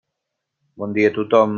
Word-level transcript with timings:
Bon 0.79 0.97
dia 0.97 1.13
a 1.13 1.15
tothom. 1.19 1.49